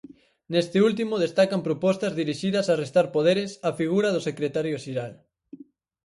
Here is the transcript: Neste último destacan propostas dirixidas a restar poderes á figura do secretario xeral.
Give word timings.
Neste 0.53 0.77
último 0.89 1.15
destacan 1.25 1.65
propostas 1.67 2.15
dirixidas 2.19 2.65
a 2.67 2.77
restar 2.83 3.07
poderes 3.15 3.51
á 3.67 3.69
figura 3.79 4.09
do 4.15 4.25
secretario 4.29 4.77
xeral. 4.83 5.13